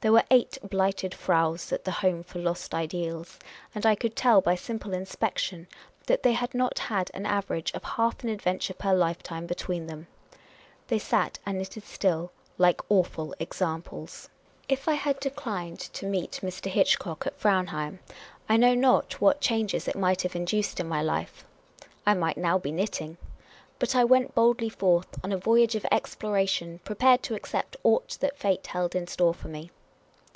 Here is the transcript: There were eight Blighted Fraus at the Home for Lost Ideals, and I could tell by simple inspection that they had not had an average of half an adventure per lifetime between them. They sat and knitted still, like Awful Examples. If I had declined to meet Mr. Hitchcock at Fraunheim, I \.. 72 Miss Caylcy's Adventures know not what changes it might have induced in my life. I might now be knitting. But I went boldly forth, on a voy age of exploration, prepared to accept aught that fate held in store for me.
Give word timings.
There 0.00 0.12
were 0.12 0.24
eight 0.30 0.58
Blighted 0.62 1.14
Fraus 1.14 1.72
at 1.72 1.84
the 1.84 1.90
Home 1.90 2.22
for 2.24 2.38
Lost 2.38 2.74
Ideals, 2.74 3.38
and 3.74 3.86
I 3.86 3.94
could 3.94 4.14
tell 4.14 4.42
by 4.42 4.54
simple 4.54 4.92
inspection 4.92 5.66
that 6.08 6.22
they 6.22 6.34
had 6.34 6.52
not 6.54 6.78
had 6.78 7.10
an 7.14 7.24
average 7.24 7.72
of 7.72 7.82
half 7.84 8.22
an 8.22 8.28
adventure 8.28 8.74
per 8.74 8.92
lifetime 8.92 9.46
between 9.46 9.86
them. 9.86 10.06
They 10.88 10.98
sat 10.98 11.38
and 11.46 11.56
knitted 11.56 11.84
still, 11.84 12.32
like 12.58 12.82
Awful 12.90 13.34
Examples. 13.40 14.28
If 14.68 14.88
I 14.88 14.92
had 14.92 15.20
declined 15.20 15.80
to 15.94 16.04
meet 16.04 16.40
Mr. 16.42 16.66
Hitchcock 16.66 17.26
at 17.26 17.40
Fraunheim, 17.40 18.00
I 18.46 18.58
\.. 18.58 18.58
72 18.58 18.60
Miss 18.60 18.60
Caylcy's 18.60 18.60
Adventures 18.60 18.60
know 18.60 18.88
not 18.88 19.20
what 19.22 19.40
changes 19.40 19.88
it 19.88 19.96
might 19.96 20.20
have 20.20 20.36
induced 20.36 20.80
in 20.80 20.86
my 20.86 21.00
life. 21.00 21.46
I 22.04 22.12
might 22.12 22.36
now 22.36 22.58
be 22.58 22.72
knitting. 22.72 23.16
But 23.78 23.96
I 23.96 24.04
went 24.04 24.34
boldly 24.34 24.68
forth, 24.68 25.18
on 25.24 25.32
a 25.32 25.38
voy 25.38 25.60
age 25.62 25.74
of 25.74 25.86
exploration, 25.90 26.80
prepared 26.84 27.22
to 27.22 27.34
accept 27.34 27.78
aught 27.82 28.18
that 28.20 28.36
fate 28.38 28.66
held 28.66 28.94
in 28.94 29.06
store 29.06 29.32
for 29.32 29.48
me. 29.48 29.70